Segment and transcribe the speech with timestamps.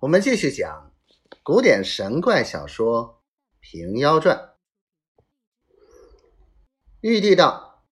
[0.00, 0.94] 我们继续讲
[1.42, 3.22] 古典神怪小说
[3.60, 4.34] 《平妖传》。
[7.02, 7.84] 玉帝道：“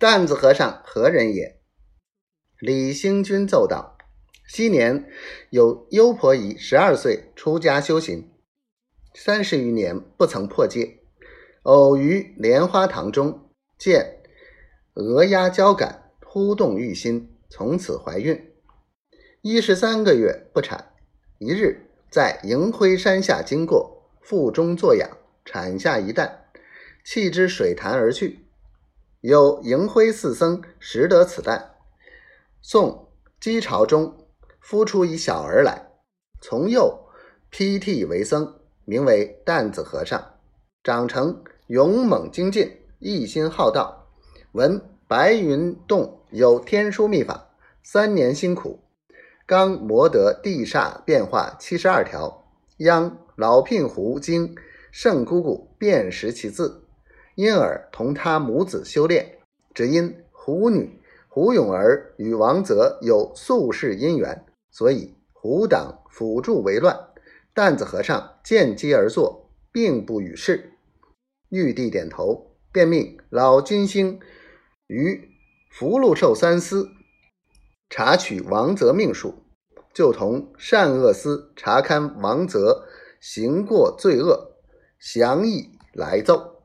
[0.00, 1.60] 担子和尚何人也？”
[2.58, 3.98] 李兴君奏道
[4.48, 5.06] ：“昔年
[5.50, 8.32] 有优婆姨十二岁出家修行，
[9.12, 11.00] 三十余年不曾破戒，
[11.64, 14.22] 偶于莲花堂中见
[14.94, 18.50] 鹅鸭交感，忽动欲心，从此怀孕，
[19.42, 20.92] 一十三个月不产。”
[21.40, 25.08] 一日，在迎辉山下经过，腹中作痒，
[25.44, 26.46] 产下一蛋，
[27.04, 28.44] 弃之水潭而去。
[29.20, 31.76] 有迎辉四僧识得此蛋，
[32.60, 33.08] 送
[33.40, 34.26] 鸡巢中
[34.60, 35.88] 孵出一小儿来，
[36.40, 37.06] 从幼
[37.50, 40.34] 披剃为僧，名为担子和尚，
[40.82, 44.08] 长成勇猛精进，一心好道。
[44.50, 47.50] 闻白云洞有天书秘法，
[47.84, 48.80] 三年辛苦。
[49.48, 54.54] 刚磨得地煞变化七十二条，央老聘胡经
[54.92, 56.84] 圣姑姑辨识其字，
[57.34, 59.38] 因而同他母子修炼。
[59.72, 66.94] 只因胡女胡永儿与王泽有宿世姻缘，所以胡党辅助为乱。
[67.54, 70.74] 担子和尚见机而作，并不与世。
[71.48, 74.20] 玉帝点头，便命老金星
[74.88, 75.30] 与
[75.70, 76.90] 福禄寿三司。
[77.90, 79.34] 查取王泽命数，
[79.94, 82.86] 就同善恶司查勘王泽
[83.20, 84.56] 行过罪恶，
[84.98, 86.62] 详议来奏。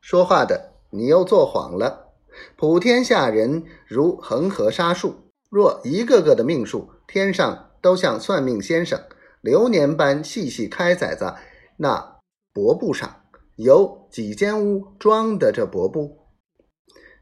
[0.00, 2.14] 说话的，你又做谎了。
[2.56, 9.00] 普天下人如恒河沙数，若一个个的命数，天上都像算命先生
[9.40, 11.36] 流年般细细开载在
[11.76, 12.18] 那
[12.52, 13.22] 薄布上，
[13.56, 16.26] 有几间屋装的这薄布？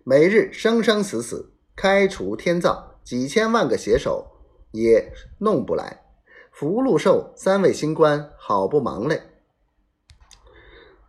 [0.05, 1.52] 每日生生死死。
[1.83, 4.25] 开除天造，几千万个写手
[4.71, 6.05] 也弄不来。
[6.53, 9.21] 福禄寿三位星官好不忙嘞。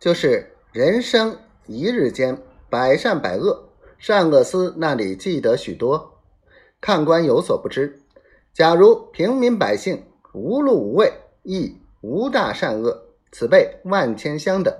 [0.00, 3.68] 就是人生一日间，百善百恶，
[4.00, 6.18] 善恶司那里记得许多。
[6.80, 8.02] 看官有所不知，
[8.52, 11.12] 假如平民百姓无禄无位，
[11.44, 14.76] 亦无大善恶，此辈万千相等。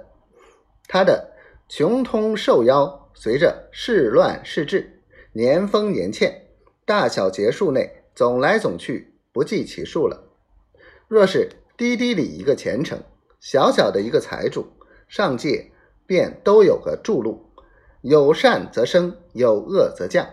[0.89, 1.31] 他的
[1.69, 4.91] 穷通受妖，随着世乱世治。
[5.37, 6.47] 年丰年欠，
[6.85, 10.31] 大小节数内总来总去，不计其数了。
[11.09, 13.03] 若是滴滴里一个前程，
[13.41, 14.65] 小小的一个财主，
[15.09, 15.73] 上界
[16.07, 17.47] 便都有个注路，
[18.03, 20.25] 有善则生，有恶则降。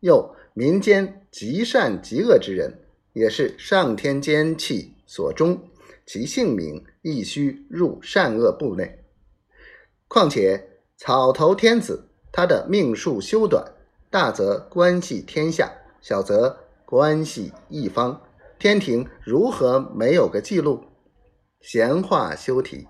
[0.00, 2.76] 又民间极善极恶之人，
[3.12, 5.62] 也是上天奸气所终，
[6.04, 9.04] 其性命亦须入善恶部内。
[10.08, 13.74] 况且草头天子，他的命数修短。
[14.10, 15.70] 大则关系天下，
[16.00, 18.22] 小则关系一方。
[18.58, 20.82] 天庭如何没有个记录？
[21.60, 22.88] 闲话休提。